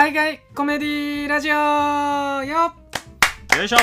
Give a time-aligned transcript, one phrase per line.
[0.00, 1.54] 海外コメディラジオ。
[1.54, 2.72] よ
[3.58, 3.76] よいしょ。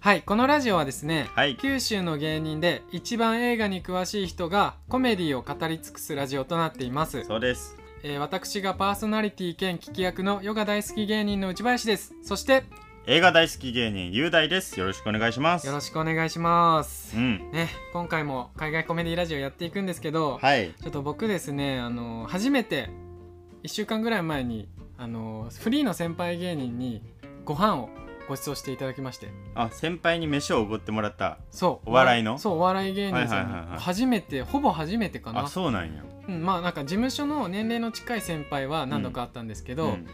[0.00, 1.56] はいこのラジオはですね、はい。
[1.56, 7.74] 九州の芸人で一番映画に詳しい人がコメディを語り尽くすラジオとなっています、そうです。
[8.02, 12.14] えー私がパーソナリティ兼聞き役のヨガ大好き芸人の内林です。
[12.22, 12.64] そして
[13.06, 14.78] 映画大好き芸人雄大です。
[14.78, 15.66] よろしくお願いします。
[15.66, 17.16] よろしくお願いします。
[17.16, 17.50] うん。
[17.50, 20.74] ね今回も海外コメディラジオやっていくんですけど、はい。
[20.82, 22.90] ちょっと僕ですねあの初めて
[23.66, 27.02] 1週間ぐらい前にあのフリーの先輩芸人に
[27.44, 27.88] ご飯を
[28.28, 29.28] ご馳走していただきまして。
[29.54, 31.90] あ先輩に飯をおごってもらったそう。
[31.90, 32.38] お笑いの？
[32.38, 35.44] そうお笑い芸人さんにはいはい初めてほぼ初めてかな。
[35.44, 36.04] あそうなんや。
[36.28, 40.06] うん、まあなんか事務所の年齢の近い先輩は何度かあったんですけど、うん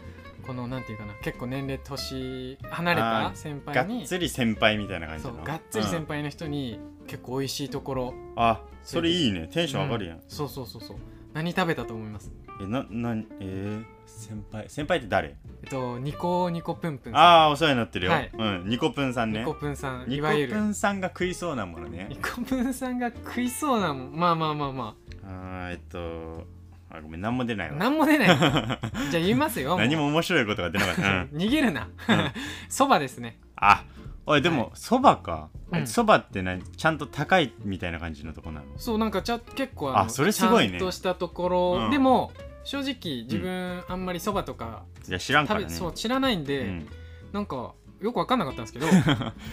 [0.45, 5.35] このなんていうかな結構年齢年離れた先輩につり先輩みたいな感じの？
[5.35, 8.13] そうがっつり先うん輩の人に結構美味しいところ。
[8.35, 9.47] あそれいいね。
[9.53, 10.97] テンション上がるやん、うそうそうそうそう。
[11.31, 12.29] 何食べたと思います？
[12.63, 14.69] えななえー、先輩。
[14.69, 15.35] 先輩って誰？
[15.63, 17.21] えっとニコニコプンプンさん。
[17.21, 18.31] ああお世話になってるよ、はい。
[18.33, 19.39] うんニコプンさんね。
[19.39, 20.53] ニコプンさんニコいわゆる。
[20.53, 22.07] プンさんが食いそうなものね。
[22.09, 24.15] ニコプンさんが食いそうなもん。
[24.15, 25.27] まあまあまあまあ。
[25.27, 26.45] ーえっと
[26.89, 27.77] あごめん何も出ないあわ。
[27.79, 28.27] 何も出ない。
[28.35, 28.77] じゃあ
[29.11, 31.29] 言いますよ何も面白いことが出なかった、うん。
[31.37, 31.89] 逃げるな。
[32.09, 32.31] うん。
[32.69, 33.39] そばですね。
[33.55, 33.83] あ
[34.25, 35.49] おいでもそば、か。
[35.71, 35.85] うん。
[35.85, 36.63] そば、って何？
[36.63, 38.65] ちゃんと高いみたいな感じのとこなの？
[38.77, 40.71] そうなんかちゃ結構のあそれすごいね。
[40.71, 41.91] ちゃんとしたところ、うん。
[41.91, 42.31] でも
[42.63, 46.87] 正直自分あんまりそばとかいや知らんか食べ、らねそう知らないんで、うん。
[47.31, 48.91] なんかよく分かんなかったんですけど え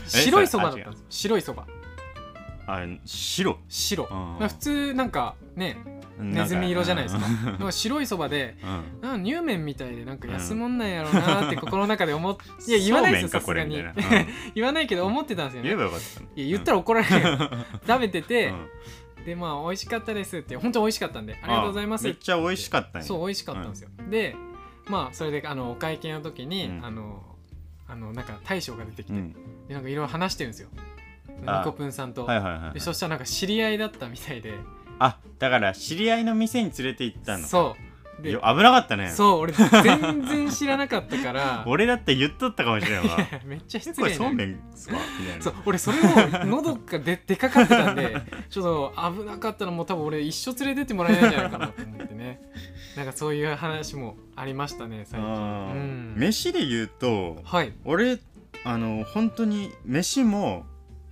[0.06, 1.66] 白いそばだったんです白いそば。
[2.66, 3.58] あ白。
[3.68, 5.78] 白、うんまあ普通なんかね
[6.18, 7.26] ネズミ色じゃないですか。
[7.26, 7.44] うん。
[7.44, 9.00] なんか白いそばでうん。
[9.00, 9.20] なん。
[9.20, 13.76] か乳麺みたいでなんか安もんなんやろうなって心の中で思って、 いや言わないですよそうさすがに。
[13.76, 14.26] めんかこれみたいな。
[14.54, 15.68] 言わないけど思ってたんですよね。
[15.70, 16.20] 言えばよかった。
[16.20, 17.30] のいや言ったら怒られる。
[17.30, 17.50] よ、
[17.86, 18.66] 食べてて、うん
[19.24, 22.04] でまあ美味しかったですって本当美味しかったんでありがとうございます。
[22.04, 23.06] めっちゃ美味しかったんや。
[23.06, 24.36] そう美味しかったんですよ、で
[24.88, 26.84] まあそれであのお会計の時に、うん。
[26.84, 27.22] あの
[27.88, 29.32] あのなんか大将が出てきて、うん。
[29.68, 30.68] でなんかいろいろ話してるんですよ。
[31.28, 31.62] ニあ。
[31.64, 34.54] コプンさんと、はいはいはいでそしたらなんか知り合いだったみたいで。
[34.98, 37.89] あだから知り合いの店に連れて行ったのそう
[38.22, 39.08] 危なかったね。
[39.08, 41.64] そう俺全然知らなかったから。
[41.68, 43.16] 俺だって言っとったかもしれんわ。
[43.44, 45.42] めっちゃ失これ礼なそうめんっすわみたいな。
[45.42, 48.16] そう俺それを喉がででかかってたんで
[48.50, 52.40] ちょっと危なかったらもう多分俺一生連れてってもらえないんじゃないかなと思ってね。
[52.96, 55.28] なんかそういう話もありましたね最近。
[55.30, 56.14] うん。
[56.16, 57.72] 飯で言うとはい。
[57.84, 58.18] 俺
[58.64, 60.66] あの本当に飯も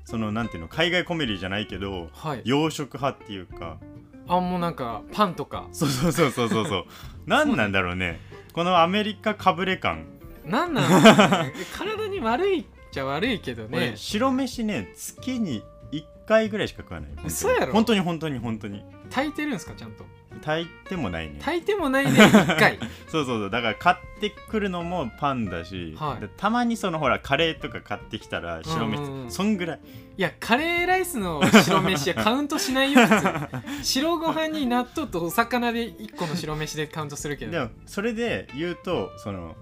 [0.04, 2.42] そのなんていうの海外コメディじゃないけどはい。
[2.44, 3.78] 洋食派っていうか
[4.28, 5.68] あもうなんかパンとか。
[5.72, 6.66] そうそうそうそうそう。
[6.66, 6.84] そう
[7.26, 8.20] 何なんだろうね。
[8.52, 10.04] このアメリカかぶれ感。
[10.44, 11.52] なんなんですかね。
[11.76, 13.68] 体に悪いっちゃ悪いけどね。
[13.78, 15.62] 俺白飯ね月に
[15.92, 17.10] 1回ぐらいしか食わない。
[17.10, 17.72] 本当に嘘やろ？
[17.72, 18.82] 本当に本当に本当に。
[19.10, 20.04] 炊いてるんですかちゃんと？
[20.38, 21.38] 炊いてもないね。
[21.40, 22.78] 炊いてもない で1回。
[23.08, 23.50] そうそうそう。
[23.50, 26.20] だから買ってくるのもパンだし、はい。
[26.20, 29.22] でたまにそのほらカレーとか買ってきたら白飯、うんうん。
[29.22, 29.80] うんそんぐらい。
[30.16, 33.00] いやカレーライスの白飯はカウントしないよ
[33.82, 37.52] 白ご飯に納豆とお魚で1個の白飯でカウントするけど。
[37.52, 39.54] でもそれで言うとその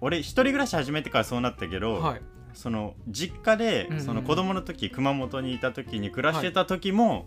[0.00, 2.22] 俺一人暮らし始めてからそうなったけど、はい。
[2.54, 7.26] その実家で、うんうんその子供の時熊本にいた時に暮らしてた時も、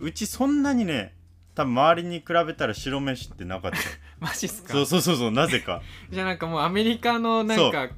[0.00, 1.14] うちそんなにね
[1.54, 3.78] 多分周りに比べたら白飯ってなかった。
[4.18, 4.72] マジっすか？
[4.72, 5.82] そうそうそうそうなぜか。
[6.10, 7.88] じゃあなんかもうアメリカのなんか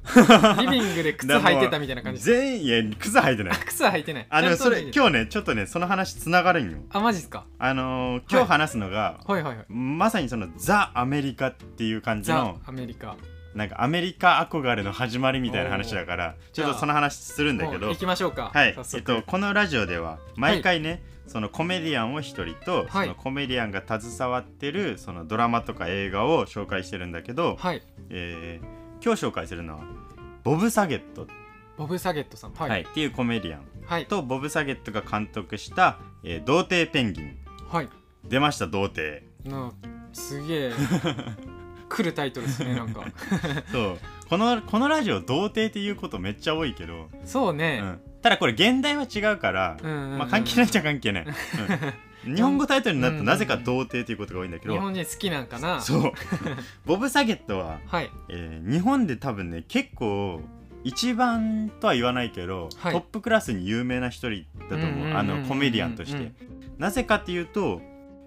[0.61, 3.53] リビングで靴履いてたみたいな感じ全員いや 靴履いてない。
[3.53, 4.27] あ靴は履いてない。
[4.29, 6.77] あのそちゃんと脱いでれ今日ねちょっとねその話つながるんよ。
[6.91, 7.45] あマジっすか？
[7.57, 9.43] あのー今日話すのが、はい。
[9.43, 13.15] はいはいまさにそのザ・アメリカっていう感じザの・アメリカ。
[13.55, 17.87] なんかアメリカ憧れの始まりみたいな話だからちょっとその話するんだけど。
[17.89, 18.51] 行きましょうか。
[18.53, 18.75] はい。
[18.93, 23.07] えっと、このラジオでは毎回ね、そのコメディアンを一人と、はい。
[23.07, 27.81] そのコメディアンが携わってるそのドラマとか映画を紹介してるんだけど、はい。
[28.09, 29.83] えー今日紹介するのは
[30.43, 31.27] ボブ・サゲット、
[31.77, 32.53] ボブ・サゲットさん。
[32.53, 32.81] ははい。
[32.81, 33.61] いっていうコメディアン。
[33.85, 34.05] はい。
[34.07, 37.37] とボブ・サゲットが監督した「えー童貞ペンギン。
[37.69, 37.89] はい」
[38.27, 39.23] 出ました童貞。
[39.45, 39.71] な
[40.13, 40.71] すげえ。
[41.89, 43.05] 来るタイトルですねなんか。
[43.71, 43.99] そう。
[44.29, 47.79] このこのラジオ童貞っていうことめっちゃ多いけど、そうね。
[47.81, 50.17] うん、ただこれ現代は違うから、うんうんうん。
[50.19, 51.25] まあ、関係ないっちゃ関係ない、
[52.25, 52.35] うん。
[52.35, 55.79] 日本語タイトルになるとうんなぜか童貞っていうことが多いんだけど、日本人好きなんかな？
[55.81, 56.11] そう。
[56.85, 58.11] ボブ・サゲットは、はい。
[58.29, 60.41] えー日本で多分ね結構
[60.83, 62.93] 一番とは言わないけど、はい。
[62.93, 64.77] トップクラスに有名な一人だとう。
[64.79, 66.35] んうんうんうん思うあのコメディアンとして、うん。
[66.79, 67.81] なぜかっていうと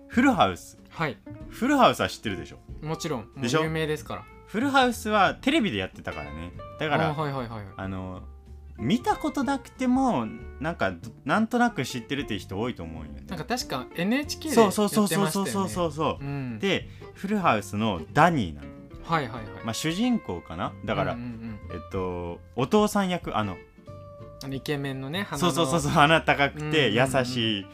[0.09, 0.79] フルハウス。
[0.89, 1.17] はい。
[1.51, 2.59] フルハウスは知ってるでしょ？
[2.87, 3.29] もちろん。
[3.41, 3.63] でしょ？
[3.65, 4.25] 有名ですから。
[4.47, 6.53] フルハウスはテレビでやってたからね。
[6.81, 7.67] だからあはいはいはいはい。
[7.77, 8.23] あの
[8.81, 10.27] 見たことなくても
[10.59, 13.23] なんかどなんとなく知ってるっていう人多いと思うよね。
[13.29, 15.51] なんか確か NHK でやってそうそうそうましたよね。
[15.51, 15.93] そうそうそうそう。
[15.93, 16.59] そううん。
[16.59, 18.69] でフルハウスのダニーなの。
[19.05, 19.65] はいはいはい。
[19.65, 20.73] まあ、主人公かな？
[20.85, 21.59] だから、うんうんうん。
[21.73, 23.57] えっとお父さん役あの
[24.43, 25.51] あのイケメンのね鼻の。
[25.53, 27.67] そうそうそうそう鼻高くてうんうんうん優しい、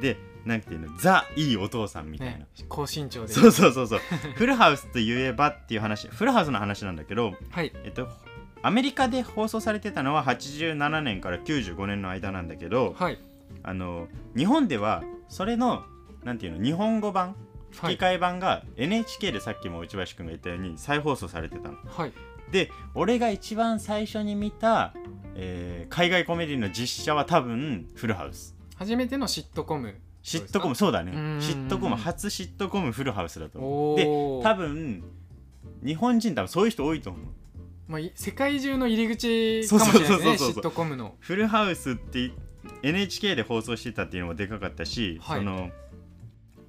[0.00, 0.96] でなんていうの？
[0.98, 3.32] ザいいお父さんみたいな、ね高身長で。
[3.32, 4.00] そうそうそうそう。
[4.36, 7.72] フルハウスといえばっていう話フルハウスの話なんだけどはい。
[7.84, 8.08] えっと
[8.66, 13.18] アメリカで放送されてたのは87年から95年の間なんだけどはい。
[13.62, 15.84] あの日本ではそれの
[16.24, 17.36] なんていうの日本語版
[17.78, 17.94] はい。
[17.94, 21.76] 吹き替え版が NHK でさっきも内林くんが言ったように再放送されてたの。
[21.86, 22.12] はい。
[22.50, 24.94] で俺が一番最初に見た、
[25.36, 28.56] えー海外コメディの実写は多分フルハウス。
[28.74, 29.94] 初めてのシットコム。
[30.24, 31.40] シットコムそうだね。
[31.40, 33.92] シットコム初シットコムフルハウスだと思う。
[33.92, 35.04] おでお多分
[35.84, 37.22] 日本人多分そういう人多いと思う
[37.88, 41.14] まあ、い世界中の入り口かもしれないットコムの。
[41.20, 42.32] フルハウスって
[42.82, 45.38] NHK で放送してたっていうのもでかかったし、はい。
[45.38, 45.70] その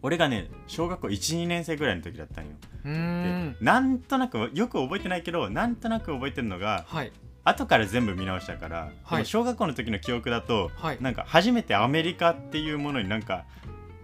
[0.03, 2.51] 俺がね小学校12年生ぐらいの時だったんよ。
[2.89, 3.57] ん。
[3.59, 7.11] なんとなくよく覚えてないけどなんとなく覚えてるのがはい。
[7.43, 9.25] 後から全部見直したから、はい。
[9.25, 10.97] 小学校の時の記憶だと、はい。
[11.01, 13.45] なんか初めてアメリカっていうものになんか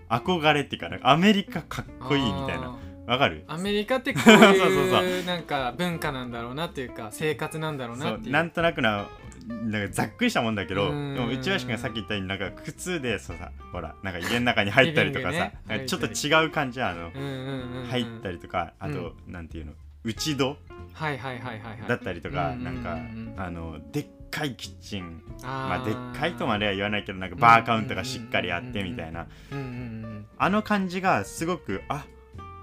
[0.09, 2.75] 憧れっていうかアメリカかっこいいみたいな
[3.07, 3.43] わかる？
[3.47, 5.23] アメリカってこういう そうそうそう。
[5.25, 8.31] なんか文化なんだろうなっていうか生活なんだろうなっていう。
[8.31, 9.07] なんとなくな
[9.47, 11.15] なんかざっくりしたもんだけどでうん。
[11.17, 15.83] も内橋君がさっき言ったようになんか靴でそうさほらなんか家の中に入ったりとかさ、ね。
[15.85, 17.29] ちょっと違う感じあの、うんうんう
[17.77, 19.73] んうん入ったりとかあと、なんていうの
[20.05, 20.57] 内戸
[20.93, 21.89] はいはいはいはいはい。
[21.89, 23.33] だったりとか、うんうんうんなん。
[23.35, 25.21] かあのでっかいキッチン。
[25.43, 29.27] あまあでっかいとまでは言わないけどなんかバーカウントがしっかりあってみたいな。
[29.51, 29.67] うんうんう
[30.07, 30.25] ん。
[30.37, 32.05] あの感じがすごくあ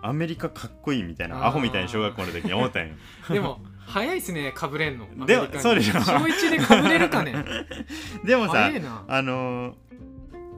[0.02, 2.94] アメリカかっこいいみたいなアホみたいな小学校の時に思ったんよ。
[3.29, 5.06] う んでも早いっすねかぶれんの。
[5.26, 5.62] でアメリカに。
[5.62, 6.00] そうでしょ。
[6.00, 7.35] 小一でかぶれるかね。
[8.25, 8.70] でもさ
[9.08, 9.75] あのー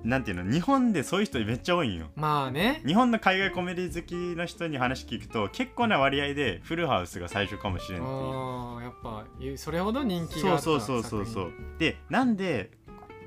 [0.05, 2.11] なんていうの日本でそういう人めっちゃ多いんよ。
[2.17, 2.83] まあね。
[2.85, 8.17] 日本の海外コメディ好きの人に話聞くと結構な割合でフルハウスが最初かもしれんっていう。
[8.17, 9.25] あーやっぱ
[9.57, 11.53] それほど人気があったそうそうそうそうそう。
[11.79, 12.73] でなんで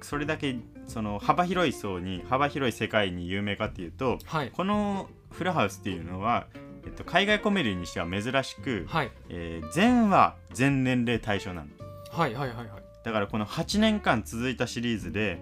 [0.01, 4.51] それだけその幅広い層に幅広い世界に有名かっていうとはい。
[4.51, 6.48] このフルハウスっていうのは、
[6.86, 9.12] えっと、海外コメディにしては珍しく、はい。
[9.30, 11.68] えー全話全年齢対象なの。
[12.12, 12.68] はいはいはいはい。
[13.04, 15.40] だからこの8年間続いたシリーズで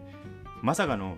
[0.61, 1.17] まさかの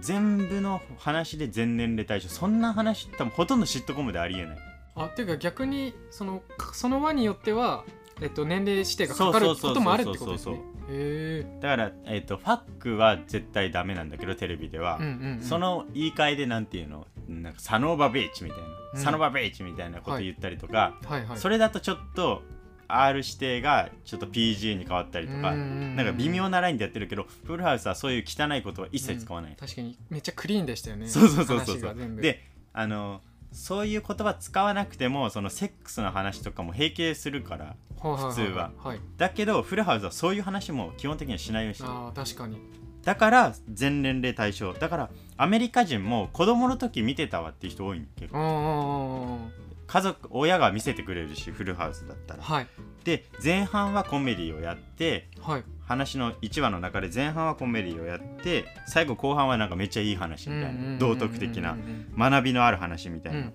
[0.00, 4.58] 全部の話で全年齢対象そんな話多分ほとんどシットコムでありえない。
[4.94, 7.84] あっていうか逆にそのかその輪によっては、
[8.20, 10.60] えっと、年齢指定がかかることもあるってことですね。
[10.88, 15.42] へえだから、えっとファックは絶対ダメなんだけどテレビでは、うんうんうん。
[15.42, 17.06] その言い換えでなんていうの？
[17.28, 19.00] なんかサノーバビーチみたいな、うん。
[19.00, 21.24] サノバビーチみたいなこと言ったりとか、はい。
[21.24, 22.42] はいそれだとちょっと
[22.88, 31.08] R 指定がちょっと PG に変わったりとか、ななんか微妙なラインでやってるけどフルハウスはそういう汚いことは一切使わない、確かにめっちゃクリーンでしたよね。
[31.08, 39.00] そうそうそうそうであのそういう言葉使わなくてもそのセックスの話とかも平気するから普普通ははい。
[39.16, 41.90] だけどフルハウスはそういう話も基本的にはしないようにしてる。
[41.90, 42.58] あー確かに
[43.06, 44.72] だから全年齢対象。
[44.72, 49.38] だからアメリカ人も子供の時見てたわっていう人多いん結構
[49.86, 52.42] 家族親が見せてくれるしフルハウスだったら。
[52.42, 52.66] はい。
[53.04, 55.64] で前半はコメディをやってはい。
[55.84, 60.98] 話の1話の中で前半はコメディをやって最後後半はなんかめっちゃいい話みたいな。
[60.98, 61.76] 道徳的な
[62.18, 63.52] 学びのある話みたいな、うん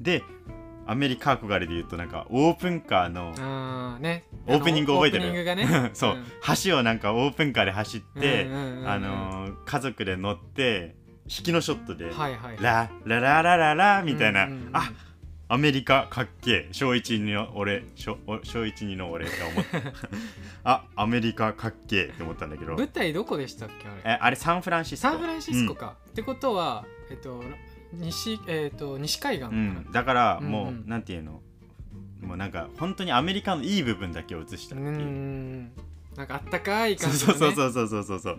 [0.00, 0.22] で
[0.88, 5.32] アメリカ憧れで言うとなんかオープンカーのオープニング覚えてる？
[5.54, 5.90] ね。
[5.94, 6.16] そう、
[6.64, 8.88] 橋をなんかオープンカーで走って、うんうんうんうん。
[8.88, 12.56] あのー家族で乗って引きのショットで、はいはい。
[12.60, 14.70] ララララララみたいな、うんうんうん。
[14.72, 14.90] あ
[15.50, 19.78] アメリカかっけえ小一の俺小お小一二の俺って思った。
[20.64, 22.74] あアメリカかっけえって思ったんだけど。
[22.76, 24.14] 舞台どこでしたっけあれ？
[24.14, 25.08] えあれサンフランシスコ。
[25.08, 27.42] サンフランシスコか、ってことはえっと
[27.92, 30.68] 西えっと西海岸かうん、だからもう、うん。
[30.68, 31.40] うんなんていうの？
[32.20, 35.72] もうなんか本当にアメリカのいい部分だけを映したうっていう、ん。
[36.16, 38.38] なんかあったかいそう感じの、ね、そうそうそうそうそうそう。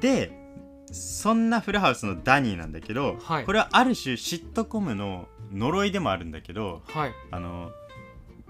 [0.00, 0.32] で
[0.90, 3.44] そんなフルハウスのダニーなんだけど、はい。
[3.44, 7.12] これはある種シットコムの呪いでもあるんだけどはい。
[7.30, 7.70] あの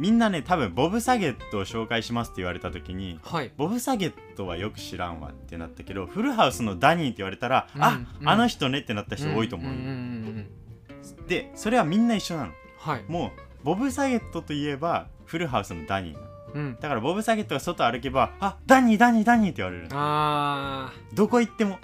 [0.02, 3.52] みんなね多分ボブ・サゲットを紹介しますって言われた時にはい。
[3.56, 8.28] ボブ・サゲットはよく知らんわってなったけどフルハウスのダニーって言われたら、うんあ、うん。
[8.28, 12.52] あの人ねってなった人多いと思う,、でそれはみんな一緒なの。
[12.78, 13.04] はい。
[13.06, 13.30] も
[13.62, 16.18] うボブ・サゲットといえばフルハウスのダニー
[16.54, 16.76] うん。
[16.80, 19.90] だからボブ・サゲットが外歩けばあダニーダニーダニーって言われるの。
[19.94, 21.78] あどこ行っても、ー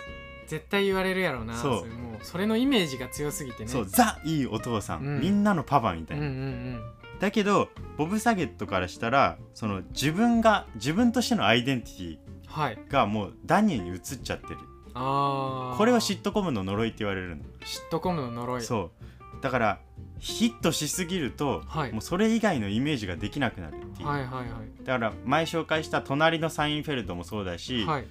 [0.49, 1.55] 絶対言われるやろうな。
[1.55, 1.89] そう。
[1.89, 3.69] れもうそれのイメージが強すぎてね。
[3.69, 5.21] そうザいいお父さん、うん。
[5.21, 6.81] みんなのパパみたいな、うんうんうん
[7.21, 12.79] だけどボブ・サゲットからしたらその自分が自分としてのアイデンティティはい。
[12.89, 14.59] がもうダニーに移っちゃってる。
[14.95, 17.43] ああこれはシットコムの呪いって言われるの。
[17.65, 18.63] シットコムの呪い。
[18.63, 18.91] そ
[19.39, 19.43] う。
[19.43, 19.81] だから
[20.19, 21.93] ヒットしすぎると、はい。
[21.93, 24.85] もうそれ以外のイメージができなくなるっていう、はいはいはい。
[24.85, 28.07] だから前紹介した隣のサインフェルトもそうだし、はい。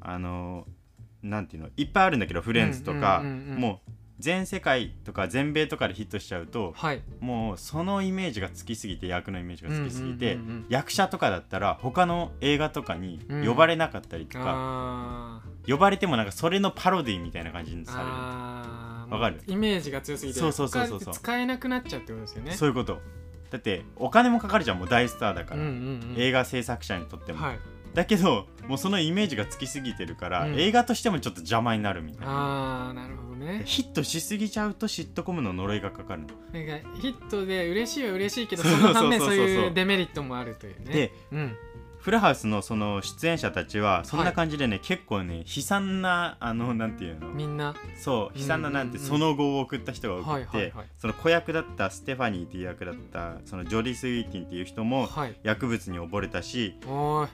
[0.00, 0.66] あの
[1.22, 7.02] なんていうのいっぱいあるんだけどフレンズとか、もう全世界とか全米とかでヒットしちゃうとはい。
[7.20, 10.66] もうそのイメージがつきすぎて役のイメージがつきすぎて、うんうんうんうん。
[10.68, 15.72] 役者とかだったら他の映画とかにうん呼ばれなかったりとか、あー。
[15.72, 18.10] 呼ばれてもなんかそれのパロディみたいな感じにされる。
[19.12, 19.42] わかる？
[19.46, 22.52] イメージが強すぎてそうそうそうそう使えなくなっちゃうってことですよね。
[22.52, 23.00] そういうこと。
[23.50, 26.14] だってお金もかかるじゃんもう大スターだから、うんうんうん。
[26.18, 27.58] 映画制作者にとっても、はい。
[27.94, 30.60] だけどもうそのイメージがつきすぎてるから、うん。
[30.60, 32.32] 映画としてもちょっと邪魔になるみたいな。
[32.32, 33.62] ああなるほどね。
[33.64, 36.28] ヒットしすぎちゃうとシットコムの呪いがかかるの。
[36.52, 40.92] なんかヒットで嬉しいは嬉しいけどその反面そういうデメリットもあるというね。
[40.92, 41.56] でうん。
[41.98, 47.28] フルハウスのその出演者たちはそんな感じでね、結構ね悲惨なあのなんていうの？
[47.28, 47.74] みんな。
[48.00, 50.86] そう悲惨ななんてその後を送った人が多くて、はいはいはい。
[50.96, 55.34] その子役だったステファニーっていう役だったそのジョリー・スウィーティンっていう人もはい。
[55.42, 57.26] 薬物に溺れたしおー。
[57.26, 57.28] い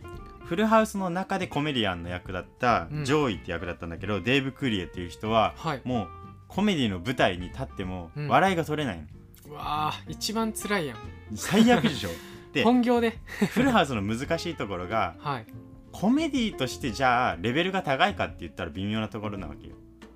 [0.44, 3.04] フルハウスの中でコメディアンの役だったうん。
[3.04, 5.80] ジョーイって役だったんだけど、デーブ・クリエっていう人ははい。
[5.84, 6.08] もう
[6.48, 8.28] コメディの舞台に立ってもうん。
[8.28, 9.04] 笑いが取れないの、
[9.50, 10.96] うわー一番辛いやん。
[11.34, 12.10] 最悪でしょ。
[12.52, 13.18] で本業で。
[13.50, 15.46] フルハウスの難しいところがはい。
[15.92, 19.74] コメディとしてじゃあレベルが高いかって言ったら微妙なところなわけよ。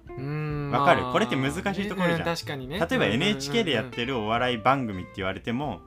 [0.08, 1.02] うーんわかる？
[1.02, 1.12] まあ。
[1.12, 2.18] これって難しいところじゃん。
[2.18, 2.78] ね確かにね。
[2.80, 5.80] 例えば NHK でやってるお笑い番組って言われても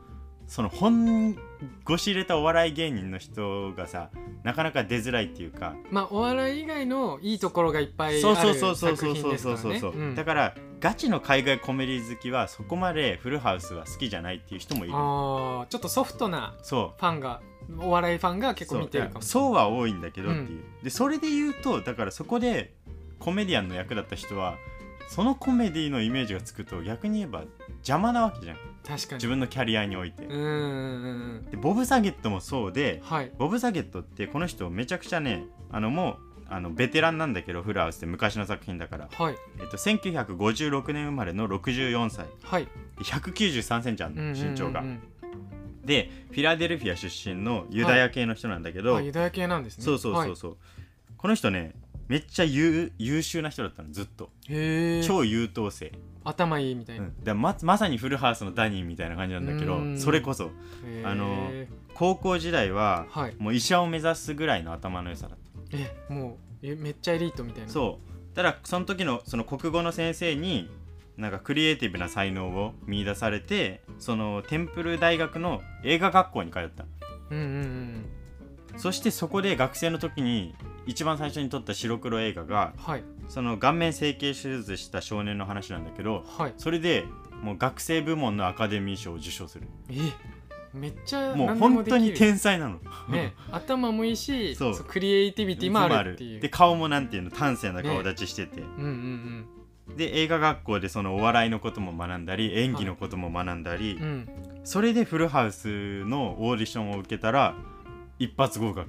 [0.52, 1.38] その本
[1.86, 4.10] 腰入れたお笑い芸人の人がさ
[4.44, 5.76] なかなか出づらいっていうか。
[5.90, 9.80] まあお笑い以外のいいところがいっぱいあるそうそうそうそう作品そうそうですからね。
[9.80, 10.14] そうそう、うん。
[10.16, 14.94] だからガチの海外コメディ好きはそこまでフルハウスは好きじゃないっていう人もいる。
[14.94, 17.40] あーちょっとソフトなそファンが
[17.80, 19.22] お笑いファンがう結構見てるかも。
[19.22, 19.54] そう。
[19.54, 22.74] は多いんだけどっていう、でそれで言うとだからそこで
[23.20, 24.58] コメディアンの役だった人は
[25.08, 27.44] そのコメディのイメージがつくと逆に言えば
[27.84, 29.14] 邪魔なわけじゃん確かに。
[29.16, 31.48] 自分のキャリアにおいて、うんうんうんうん。
[31.52, 33.32] でボブ・サゲットもそうではい。
[33.38, 39.36] ボブ・サゲットってこの人めちゃくちゃねあのもうあのベテランなんだけどフルハウスって昔の作品だから、はい。
[39.60, 42.26] えっと、1956年生まれの64歳。
[42.44, 42.66] はい。
[42.66, 44.84] で193センチあるのうんうん身長が、
[45.86, 49.84] でフィラデルフィア出身のユダヤ系の人なんだけど、あユダヤ系なんですね。
[49.86, 50.58] そうそうそうそう、
[51.18, 51.74] この人ね
[52.10, 54.30] めっちゃ優優秀な人だったのずっと。
[55.08, 60.00] 超優等生、頭いいみたいな、うん、だままさにフルハウスのダニーみたいな感じなんだけどうん。
[60.00, 60.52] それこそ
[61.04, 61.50] あの
[61.94, 63.36] 高校時代ははい。
[63.38, 65.38] もう医者を目指すぐらいの頭の良さだっ
[65.72, 65.78] た。
[65.78, 67.70] えもうえめっちゃエリートみたいな。
[67.70, 68.00] そ
[68.32, 68.36] う。
[68.36, 70.70] ただその時のその国語の先生に
[71.18, 76.86] なんかクリエイティブな才能を見出されてそのテンプル大学の映画学校に通った。
[77.30, 78.06] うんうんうん
[78.78, 83.04] そしてそこで学生の時に一番最初に撮った白黒映画がはい。
[83.28, 86.54] その顔面整形手術した少年の話なんだけどはい。
[86.58, 87.06] それで
[87.42, 89.68] もう学生部門のアカデミー賞を受賞する。
[89.90, 89.96] え
[90.74, 92.80] めっちゃもう本当に天才なの。
[93.10, 94.76] ね 頭もいいしそう。
[94.88, 96.40] クリエイティビティもあるっていう。
[96.40, 99.46] で顔もなんていうの端正な顔立ちしてて、うんうん
[99.98, 104.30] で映画学校でそのお笑いのことも学んだり演技のことも学んだり、うんうん。
[104.64, 107.56] それでフルハウスのオーディションを受けたら
[108.22, 108.88] 一発合格。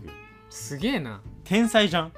[0.50, 1.22] すげえな。
[1.44, 2.12] 天才じゃん。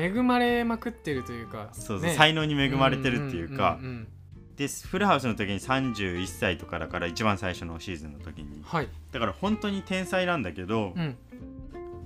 [0.00, 1.70] 恵まれまくってるというか。
[1.72, 2.14] そうそう、ね。
[2.14, 4.08] 才能に恵まれてるっていうか、んんん
[4.54, 8.62] でフルハウスの時に31歳とかだから一番最初のシーズンの時に。
[8.62, 8.88] はい。
[9.10, 11.16] だから本当に天才なんだけど、うん。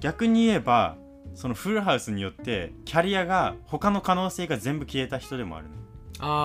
[0.00, 0.96] 逆に言えば
[1.34, 5.75] そのフルハウスによってキャリアが他の可能性が全部消えた人でもあるの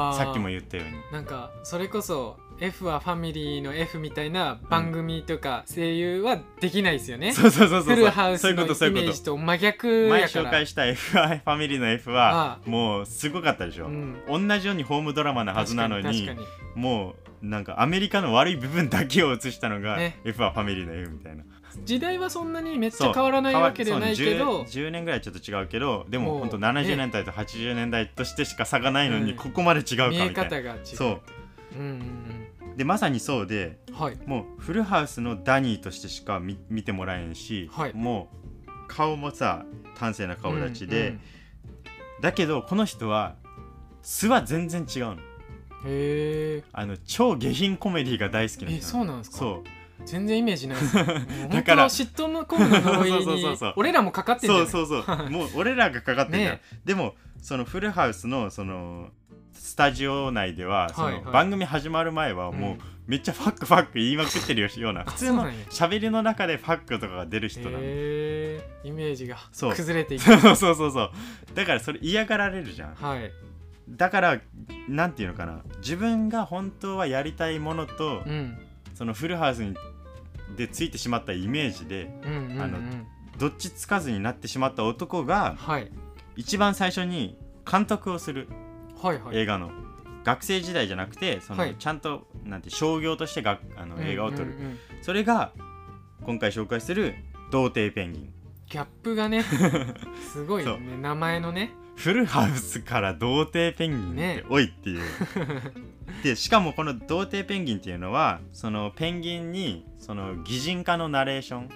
[0.10, 0.18] あー。
[0.18, 0.94] さっきも言ったように。
[1.14, 9.06] なんかそれこそ F はファミリーの F みたいな番組とか声優はできないですよね、そうそうそうそうフルハウスそういうのイことそういうこと。
[9.06, 10.46] メージと真逆前やから。
[10.46, 14.18] 紹介した FI ファミリーの F はあもうすごかったでしょ、うん。
[14.28, 16.30] 同じようにホームドラマなはずなのに
[16.76, 20.20] もうなんかアメリカの悪い部分だけを映したのが、ね。
[20.26, 21.44] F はファミリーの F みたいな。
[21.44, 24.46] に時代はそんなにめっちゃ変わらないわけではないけど。
[24.46, 29.38] そうね 10, 10年ぐらいちょっと違うけどでも本当70ね年代と80年代としてしか差がないのに、うん。
[29.38, 30.42] ここまで違うかみ見たいな。
[30.44, 30.80] え方が違う。
[30.84, 31.06] そ
[31.76, 31.78] う。
[31.78, 32.47] んうんう
[32.78, 34.18] でまさにそうでうんはい。
[34.26, 37.94] もうフルハウスのダニーとしてしか見見てもらえんし、はい。
[37.94, 38.30] も
[38.68, 39.66] う顔もさ
[39.98, 41.22] 端正な顔立ちで、うんうん
[42.20, 43.36] だけどこの人は
[44.02, 45.14] 素は全然違うの。
[45.14, 45.18] へ
[45.86, 46.64] え。
[46.74, 49.38] あの超下品コメディが大好きな人えそうなんですか？
[49.38, 49.70] そう。
[50.04, 50.78] 全然イメージない。
[51.50, 53.74] だから嫉妬のコムの呪いそうそうにそうそう。
[53.76, 54.68] 俺らもかかってんじゃない？
[54.68, 55.30] そうそうそう。
[55.30, 59.10] もう俺らがかかってる ねでもそのフルハウスのその
[59.68, 62.80] スタジオ内ではその番組始まる前はもううん。
[63.06, 67.78] めっちゃファックファック言いまくってるようなあ 普通の喋りの中でファックとかが出る人なの。
[67.80, 70.24] へえイメージが崩れていく。
[70.40, 71.12] そうそうそうそう。
[71.54, 72.96] だからそれ嫌がられるじゃん。
[72.96, 73.30] はい。
[73.90, 74.42] だから
[74.88, 75.60] なんていうのかな。
[75.80, 78.58] 自分が本当はやりたいものと、うん。
[78.94, 79.76] そのフルハウスに
[80.56, 82.62] でついてしまったイメージでうんうんうん。
[82.62, 82.80] あの
[83.38, 85.92] どっちつかずになってしまった男がはい。
[86.38, 87.38] 一番最初に
[87.70, 88.48] 監督をする
[89.02, 89.38] はいはい。
[89.38, 89.72] 映画の、
[90.24, 91.76] 学生時代じゃなくてその、はい。
[91.78, 94.80] ちゃんとなんて商業としてがあの映画を撮る、うんうんうん。
[95.02, 95.54] それが
[96.24, 97.16] 今回紹介する
[97.52, 98.34] 「童貞ペンギン。
[98.70, 99.44] ギャップがね
[100.34, 100.80] すごいそう。
[100.80, 104.44] ね名前のね」フルハウスから童貞ペンギンって、ね。
[104.50, 105.02] おいっていう。
[106.24, 111.70] でしかもこの童貞ペンギンっていうのはそのペンギンにその擬人化のナレーション。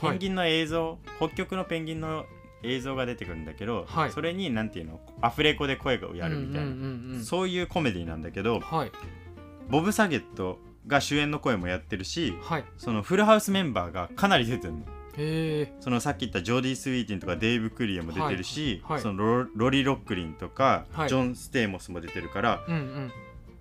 [0.00, 2.24] ペンギンの映像、北極のペンギンの
[2.62, 4.10] 映像が出てくるんだけど、はい。
[4.10, 8.92] それになんていうのアフレコで声をやるみたいな、そういうコメディなんだけどはい。
[9.68, 12.64] ボブ・サゲットが主演の声もやってるしはい。
[12.76, 14.80] そのフルハウスメンバーがかなり出てるの。
[15.80, 21.08] そのさっき言ったジョーディ・スウィーティンとかデイブ・クリアも出てるし、そのロロリ・ロックリンとか、はい。
[21.08, 23.12] ジョン・ステイモスも出てるからうんうん。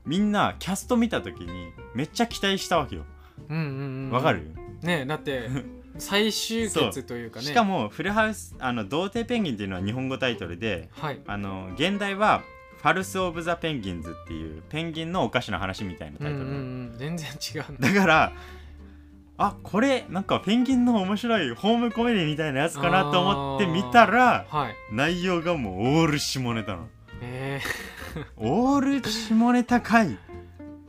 [0.05, 3.03] みんなキャスト見た時にめっちゃ期待したわけよ。
[3.49, 4.51] うんうんうんわかる、
[4.81, 5.49] ねだって
[5.99, 7.45] 最終決というかね。
[7.45, 11.19] しかもフルハウスあの童貞ペンギンっていうのは日本語タイトルではい。
[11.27, 12.43] あの現代は
[12.77, 18.33] ファルス・オブ・ザ・ペンギンズっていうペンギンのおかしな話みたいなタイトル、うん全然違うんだだから
[19.39, 24.75] あこれなんかペンギンの面白いホームコメディみたいなやつかなと思って見たらはい。
[24.91, 26.87] 内容がもうオール下ネタなの。
[27.21, 27.61] え。
[28.37, 30.07] オール下ネタかい。
[30.07, 30.17] ー、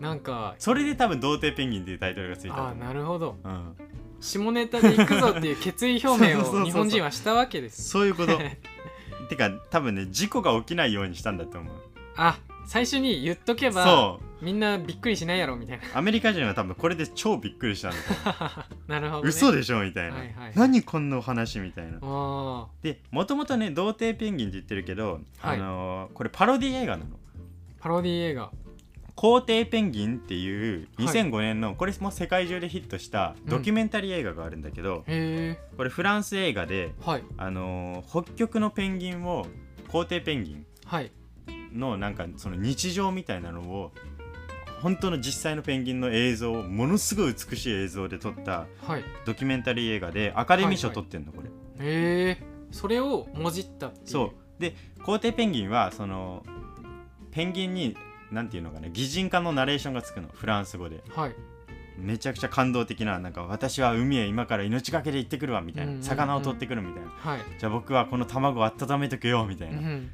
[0.01, 3.37] なんかそれで多分童貞ペンギンっていうタイトルがついたああなるほど。
[3.45, 3.77] うん、
[4.21, 7.89] 下ネタで行くぞっていう決意表明を日本人はしたわけです。
[7.89, 8.39] そういうこと。
[9.29, 11.75] てか多分ね事故が起きないようにしたんだと思う。
[12.17, 14.25] あ最初に言っとけばそう。
[14.45, 15.85] みんなびっくりしないやろみたいな。
[15.95, 17.97] アメリカ人は多分これで超びっくりしたんだ
[18.35, 21.99] と思 なるほど、うね、嘘でしょみたいな、はいはい何こんなお話みたいな。
[22.03, 25.57] あでもともとね童貞ペンギンって言ってるけど、はい。
[25.57, 27.11] あのーこれパロディ映画なの。
[27.11, 27.15] ー
[27.81, 28.51] パロディ映画
[29.21, 31.07] 皇帝ペンギンっていうはい。
[31.09, 37.25] 2005年の、これも世界中でヒットしたドキュメンタリー映画があるんだけど、へえこれフランス映画で、はい。
[37.37, 39.49] あのー北極のペンギンを
[39.89, 41.11] 皇帝ペンギンはい。
[41.75, 43.93] のなんかその日常みたいなのを
[44.83, 49.05] 本当の実際のペンギンの映像をものすごい美しい映像で撮ったはい。
[49.25, 51.49] ドキュメンタリー映画でアカデミー賞取ってんのこれ、
[51.85, 54.07] へえそれをもじったっていう。
[54.07, 54.61] そう。
[54.61, 56.45] で皇帝ペンギンはその
[57.33, 57.97] ペンギンに
[58.31, 61.03] なんていうのかな擬人化のナレーションがつくのフランス語で。
[61.11, 61.35] はい。
[61.99, 66.05] めちゃくちゃ感動的ななんか私は海へ今から命がけで行ってくるわみたいな、うんうんうん。
[66.05, 67.11] 魚を取ってくるみたいな。
[67.11, 67.41] はい。
[67.59, 70.11] じゃあ僕はこの卵を温めとくよみたいうな、ん。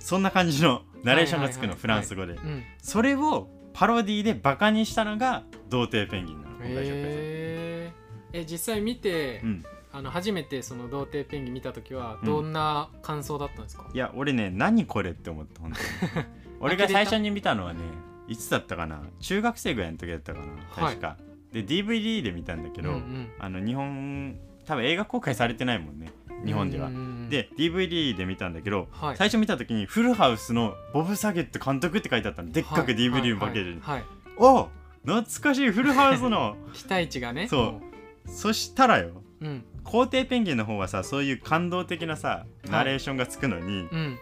[0.00, 2.64] そんな感じのナレーションがつくの、フランス語で、うん。
[2.82, 7.92] それをパロディでバカにしたのが童貞ペンギンなのえ
[8.32, 9.64] え実際見て、うん。
[9.92, 12.26] あの初めてその童貞ペンギン見た時はうん。
[12.26, 16.26] どんな感想だったんですか、いや俺ね何これって思った本当に
[16.60, 17.80] 俺が最初に見たのはね
[18.28, 19.02] いつだったかな？
[19.20, 21.16] 中学生ぐらいの時だったかな確か、
[21.52, 23.28] で DVD で見たんだけど、うんうん。
[23.38, 26.10] あの日本多分映画公開されてないもんね
[26.44, 26.90] 日本では、
[27.30, 29.16] で DVD で見たんだけど、はい。
[29.16, 32.50] 最初見た時にフルハウスのボブ・サゲット監督って書いてあったの。
[32.50, 33.98] でっかく DVD のパッケージに、はい。
[33.98, 34.00] はい。
[34.00, 34.06] はい。
[34.38, 34.68] お
[35.04, 37.80] 懐かしいフルハウスの 期待値がね そ
[38.26, 38.30] う。
[38.30, 39.64] そしたらよううん。
[39.84, 44.18] 皇帝ペンギンの方はさそういう感動的なさナレーションがつくのに、うん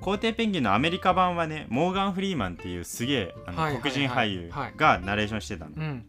[0.00, 3.82] 皇帝ペンギンのアメリカ版はねモーガン・フリーマンっていうすげえあの、はいはいはい。
[3.82, 6.04] 黒人俳優がナレーションしてたの、うん。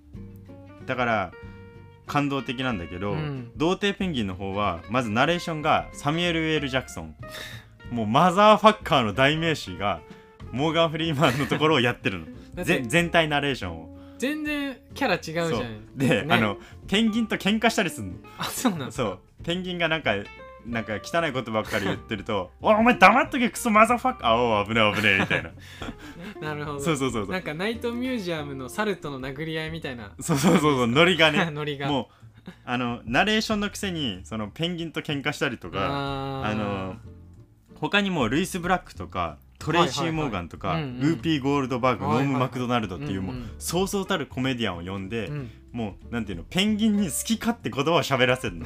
[0.85, 1.31] だから
[2.07, 3.51] 感動的なんだけど、うん。
[3.55, 7.15] 童貞ペンギンの方はまずナレーションがサミュエル・ウェル・ジャクソン。
[7.91, 10.01] もうマザーファッカーの代名詞が
[10.51, 12.25] モーガン・フリーマンのところをやってるの。
[12.25, 13.97] だってぜ全体ナレーションを。
[14.17, 16.33] 全然キャラ違うじゃそんで、ね。
[16.33, 16.57] あの
[16.87, 18.13] ペンギンと喧嘩したりするの。
[18.37, 19.19] あそうなんですそう。
[19.43, 20.13] ペンギンがなんか
[20.65, 25.51] なんか汚いことばっかり言ってると「おいお前黙っとけクソマザーファッカーあおう危ねえ危ねえ」みたいな。
[26.41, 26.79] なるほど。
[26.79, 27.31] そうそうそうそう。
[27.31, 30.11] なんかナイトミュージアムのサルとの殴り合いみたいな。
[30.19, 31.49] そうそうそうそうノリがね。
[31.51, 31.87] ノリが。
[31.87, 32.09] も
[32.47, 36.51] うあのナレーションのくせにそのペンギンと喧嘩したりとかあー。
[36.51, 36.95] あの
[37.75, 45.51] 他にもルイス・ブラックとかトレイシー・モーガンとか、ウーピー・ゴールドバーグ、ノーム・マクドナルドっていうもう、そうそうたるコメディアンを呼んで、うん。
[45.71, 48.65] もうなんていうのペンギンに好き勝手言葉を喋らせるの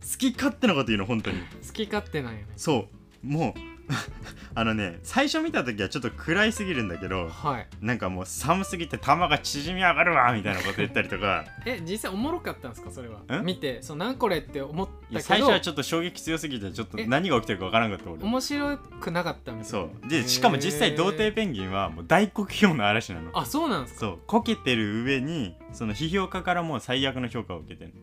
[0.00, 1.38] 好き勝手なこと言うの本当に。
[1.66, 2.46] 好き勝手なんよね。
[2.56, 2.88] そ
[3.24, 3.26] う。
[3.26, 3.60] もう
[4.54, 7.66] あのね最初見た時はちょっと暗いすぎるんだけどはい。
[7.80, 11.46] なんかもう寒すぎて玉が縮み上がるわみたいなこと言ったりとか。
[11.64, 13.40] え実際おもろかったんですかそれは？
[13.40, 15.20] ん見てそうなんこれって思ったけど。
[15.20, 17.06] 最初はちょっと衝撃強すぎてちょっとえ？
[17.06, 18.22] 何が起きてるかわからんかった俺。
[18.22, 20.08] 面白くなかったみたいなそう。
[20.08, 23.30] でしかも実際童貞ペンギンはもう大酷評の嵐なの。
[23.36, 24.00] あそうなんですか？
[24.00, 24.18] そう。
[24.26, 27.94] こけてる上にその批評家からも最悪の評価を受けてる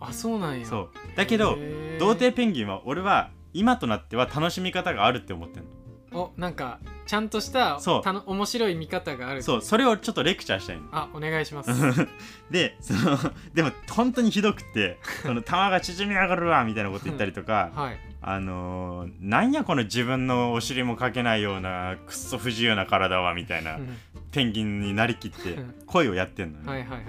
[0.00, 0.66] あそうなんや。
[0.66, 1.16] そう。
[1.16, 1.56] だけど
[1.98, 5.70] 童貞ペンギンは俺は今となっては楽しみ方があるって思ってるの。
[6.10, 8.02] おなんかちゃんとしたそう。
[8.02, 10.84] たの面白い見方があるそうそれをちょっとレクチャーしたいの。
[10.92, 11.70] あお願いします。
[12.50, 13.18] でその
[13.52, 17.98] でも本当にひどくてその玉が縮み上がるわみたいなこと言ったりとか はい。
[18.20, 23.96] あのーなんやこの自分のお尻もかけないようなくっそ不自由な体はみたいなうん。
[24.32, 25.74] ペンギンになりきってうん。
[25.86, 27.02] 声をやってんのね、はいはいはい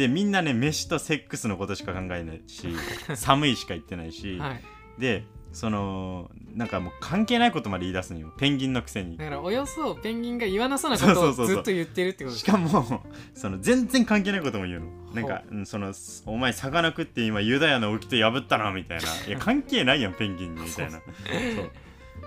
[0.00, 2.68] でみんなね飯とセックスのことしか考えないし
[3.14, 4.62] 寒いしか言ってないし、はい。
[4.98, 8.32] でそのなんかもう関係ないことまで言い出すのよ。
[8.38, 9.18] ペンギンのくせに。
[9.18, 14.86] だからおよそペンギンが言わなそうなことをずっと言ってるってことしかもその全然関係ないことも言うの。
[15.12, 15.92] なんかその
[16.24, 19.04] お前魚食って今ユダヤの掟破ったなみたいな。
[19.28, 20.92] いや関係ないやんペンギンにみたいな。
[20.92, 21.70] そう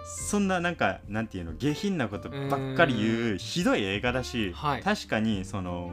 [0.06, 4.84] そんななんかなんていうの下品なことばっかり言うひどい映画だし、はい。
[4.84, 5.92] 確かにその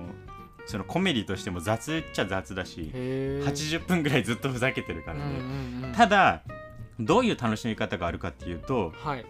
[0.70, 5.92] そのコメディとしても雑っちゃ雑だしへえ80分ぐらいずっとふざけてるからね、うんうんうん。
[5.92, 6.42] ただ
[7.00, 9.26] どういう楽しみ方があるかっていうとはい。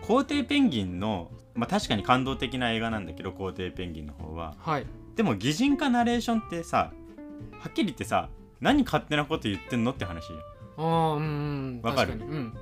[0.00, 4.54] 皇帝ペンギンの、まあ、確かに感動的な映画なんだけど皇帝ペンギンの方は。
[4.58, 4.86] はい。
[5.14, 6.92] でも擬人化ナレーションってさ
[7.60, 8.28] はっきり言ってさ
[8.60, 10.38] 何勝手なこと言ってんのって話じゃん。
[10.38, 11.80] ああうんうん。
[11.82, 12.14] わかる？
[12.14, 12.56] うん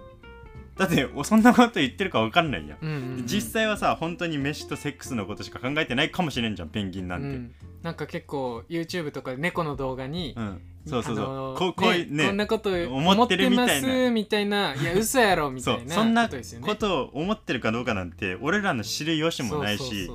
[0.77, 3.27] だっておそんなこと言ってるか分かんないやん、うんうんうん。
[3.27, 10.61] 実際はさ本当に飯とセックスのことしか考えてないかもしれんじゃんペンギンなんて、うんなんか結構 YouTube とかで猫の動画に、うん。
[10.87, 14.11] そうそうそう、あのーこうこういうねこんなこと思ってるみたいな。
[14.11, 14.75] みたいな。
[14.75, 20.11] いや嘘やろみたそいうなそんなことを思ってるかどうかなんて俺らの知る由もないし。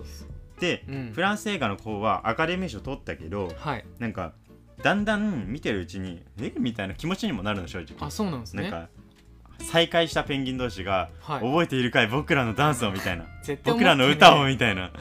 [0.59, 1.11] で、うん。
[1.15, 3.85] フランス映画の方はアカデミー賞取ったけどはい。
[3.97, 4.33] なんか
[4.83, 6.53] だんだん見てるうちにえ？
[6.59, 7.97] みたいな気持ちにもなるの正直。
[7.99, 8.61] あそうなんですね。
[8.61, 8.89] なんか
[9.59, 11.39] 再会したペンギン同士が「はい。
[11.41, 13.25] 覚えているかい僕らのダンスを」みたいな。
[13.63, 14.91] 僕らの歌をみたいな。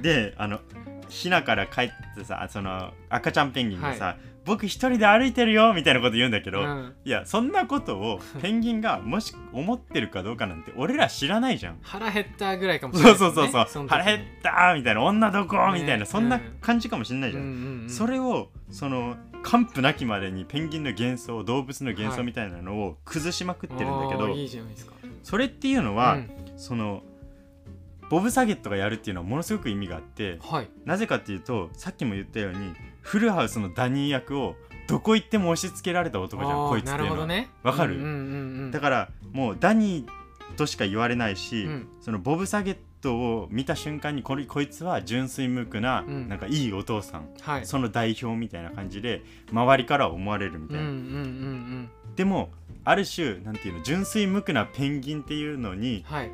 [0.00, 0.60] であの
[1.08, 6.94] ヒナから帰ってさその赤ちゃんペンギンがさ、僕一人で歩いてるよみたいなこと言うんだけど、うん。
[7.04, 11.78] いやそんなことを ペンギンがもし思ってるかどうかなんて俺ら知らないじゃん。
[11.82, 13.82] 腹減ったぐらいかもしれそないねうそうそうそう。
[13.84, 14.02] の時に。
[14.02, 17.90] 腹減ったーみたいな女どこみたいな、ねそんな感じかもしんないじゃん、うんうんうん。
[17.90, 24.94] それをその完膚なきまでにペンギンの幻想動物の幻はい想みたいなのを崩しまくってるんだけど、あーいいじゃないですか。
[25.22, 26.30] それっていうのは、うん。
[26.56, 27.02] その
[28.10, 30.68] ボブ・サゲットがやるっていうのはものすごく意味があってはい。
[30.84, 34.56] なぜかっていうとさっきも言ったようにフルハウスのダニー役を
[34.88, 37.50] どこ行っても押し付けられた男じゃんこいつっていうのは、ね。
[37.62, 37.96] わかる？
[37.96, 38.70] うんうんうんうん。
[38.70, 41.88] だからもうダニーとしか言われないし、うん。
[42.00, 46.28] そのボブ・サゲットを見た瞬間にこれこいつは純粋無垢な、うん。
[46.28, 47.66] なんかいいお父さん、はい。
[47.66, 52.50] その代表みたいな感じで周りからは思われるみたいな、うんうんうんうんでも
[52.84, 56.30] ある種なんていうの純粋無垢なペンギンっていうのにはい。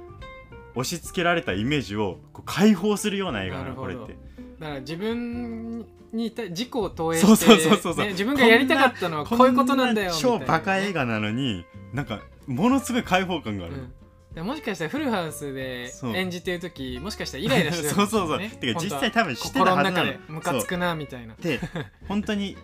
[0.75, 4.17] 押し付けられたイメージをこう解放するような映画なのこれって
[4.59, 13.93] だから自分に対自己を投影してそうそうそうそうね自分がやりたかったのはこういうことなんだよ超バカ映画なのになんかものすごい解放感がある、うん。
[14.35, 21.35] でもしかしたらフルハウスで演じてる時もしかしたらイライラしてる そうそうそう、ねてか実際多分してたはずなの中でムカつくなみたいな。
[21.35, 21.61] で
[22.09, 22.57] 本当に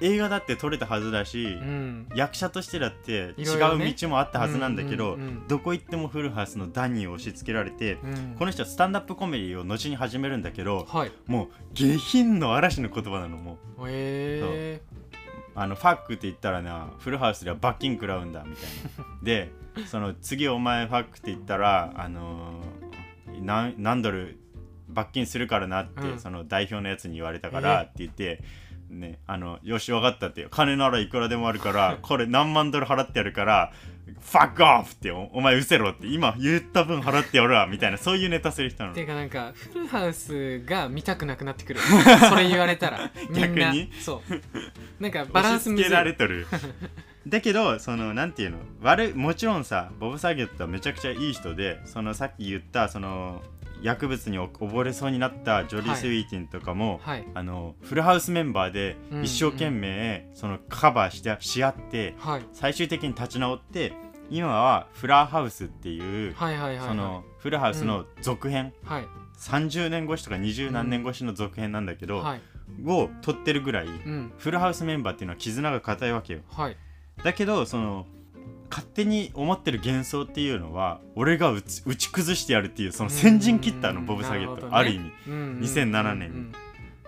[0.00, 2.08] 映画だって撮れたはずだし、うん。
[2.14, 8.36] 役者としてだって違う道もあったはずなんだけど、どこ行ってもフルハウスのダニーを押し付けられて、うん。
[8.38, 11.12] この人はスタンダップコメディを後に始めるんだけどはい。
[11.26, 13.82] もう下品の嵐の言葉なのもう。
[15.56, 18.64] あのファックって言ったらなフルハウスでは罰金食らうんだみたい
[18.98, 19.04] な。
[19.22, 19.52] で
[19.86, 22.84] その次お前ファックって言ったらあのー
[23.42, 24.38] 何何ドル
[24.88, 26.18] 罰金するからなって、うん。
[26.18, 28.42] その代表のやつに言われたからって言って、
[28.90, 33.72] ね、あのよし分かったって金ならいくらでもあるから これ何万ドル払ってやるから
[34.20, 38.94] ファックオフっておお前うせろって今言った分払ってやるわみたいなそういうネタする人なの。
[38.94, 41.80] ていうかなんかフルハウスが見たくなくなってくる。
[42.28, 43.10] それ言われたら。
[43.30, 43.48] みんな。
[43.48, 43.90] 逆に？
[44.00, 44.32] そう。
[45.02, 45.86] なんかバランスむずい。
[45.86, 46.46] 押し付けられとる。
[47.26, 48.58] だけどそのなんていうの？
[48.82, 53.42] 悪いもちろんさボブ・サゲットはめちゃくちゃいい人でそのさっき言ったその
[53.84, 57.26] 薬物に溺れそうになったジョリー・はいスウィーティンとかも、はい。
[57.34, 62.46] あのフルハウスメンバーでうん一生懸命そのカバーしてし合ってはい。
[62.52, 63.92] 最終的に立ち直って
[64.30, 66.88] 今はフラーハウスっていうはいはいはいはい。
[66.88, 68.72] そのフルハウスの続編。
[68.84, 69.06] はい。
[69.38, 72.40] 30年越しとか20何年越しの続編なんだけどはい。
[72.86, 74.32] を撮ってるぐらいうん。
[74.38, 76.40] フルハウスメンバーっていうのは絆が固いわけよ。
[76.50, 76.76] はい。
[77.22, 78.06] だけどその
[78.74, 84.72] 勝手に思ってる幻想っていうのは俺が打ち打ち崩してやるっていうその先陣切ったのうんボブ・サゲット、ね。
[84.72, 85.12] ある意味。
[85.28, 86.52] うんうん2007年に。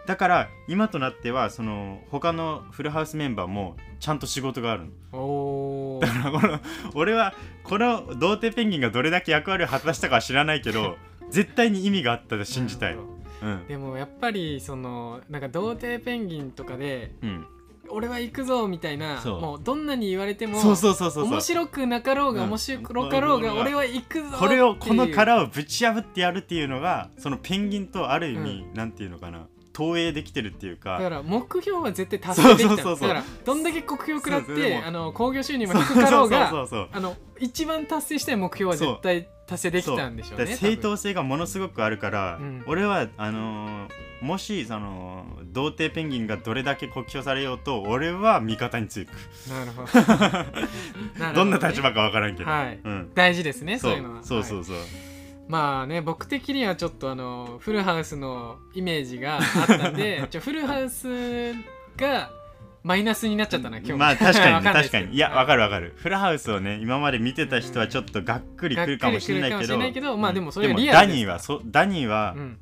[0.07, 5.99] だから今となってはその他のフルハウスメンバーもちゃんと仕事があるの。
[6.01, 6.61] だからこの
[6.95, 10.97] 俺はこの童貞ペンギンがどれだけ役割を果たしたかは知らないけど
[11.31, 12.95] 絶対に意味があったと信じたい。
[12.95, 12.97] う
[13.45, 13.67] ん。
[13.67, 17.47] でもやっぱりそのなんか童貞ペンギンとかでうん
[17.91, 19.41] 俺は行くぞみたいなそう。
[19.41, 21.33] もうどんなに言われてもそうそうそうそうそう。
[21.33, 22.49] 面白くなかろうがうん。
[22.51, 23.59] 面白かろうがうん。
[23.59, 29.47] 俺は行くぞこれをこの殻をぶち破ってやるっていうのがそのペンギンとある意味、なんていうのかな
[29.77, 30.97] 投影できてるっていうか。
[30.97, 32.83] だから目標は絶対達成できた。
[32.83, 42.65] そだからどんだけ国標食らってあの興行収入も低かろうがそうそうあの一番達成したい目標は絶対達成できたんでしょうね正当性がものすごくあるから、うん。
[42.67, 49.11] 俺はあのーもしその童貞ペンギンがどれだけ酷評されようと俺は味方につく。
[49.51, 51.35] なるほど。
[51.37, 52.81] どんな立場かわからんけど、はい。
[52.83, 54.15] うん、大事ですねそそうういうのは。
[54.17, 54.77] はいそうそうそう、
[55.49, 61.53] まあね僕的にはちょっとあのフルハウスのイメージがあったんで ちょフルハウス
[61.97, 62.31] が
[62.83, 63.93] マイナスになっちゃったな今日。
[63.95, 65.03] まあ確かに わんないですけど。
[65.03, 65.17] 確かに。
[65.17, 65.95] いやはわかるわかる。
[65.97, 72.59] フルハウスをね今まで見てた人はちょっとがっくりくるかもしれないけどがっくりくるかもしれないけどまあでもそれでもがリアルダニーはそダニーは、うん。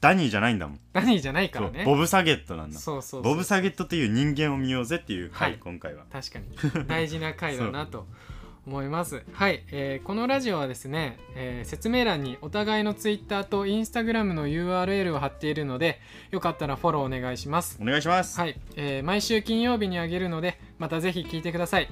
[0.00, 0.80] ダニーじゃないんだもん。
[0.92, 1.82] ダニーじゃないからね。
[1.84, 2.78] ボブ・サゲットなんだ。
[2.78, 3.32] そうそうそう。
[3.32, 5.58] ボブ・サゲットという人間を見ようぜっていう回、はい。
[5.58, 6.04] 今回は。
[6.12, 6.86] 確かに。
[6.86, 8.06] 大事な回だなと
[8.66, 9.22] 思います。
[9.32, 16.00] はい、えーこのラジオはですね、えー説明欄にお互いの Twitter と Instagram の URL を貼っているので
[16.30, 17.78] よかったらフォローお願いします。
[17.80, 21.88] お願いします、はい、えー毎週金曜日にあげるのでまたぜひ聞いてください。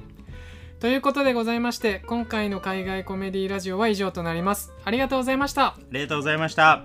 [0.80, 4.72] ということでございまして今回の海外コメディラジオは以上となります。
[4.84, 5.66] ありがとうございました。
[5.66, 6.84] ありがとうございました